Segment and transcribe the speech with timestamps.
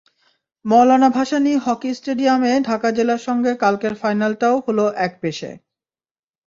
[0.65, 5.51] Maulana Bhashani hockey স্টেডিয়ামে ঢাকা জেলার সঙ্গে কালকের ফাইনালটাও হলো একপেশে।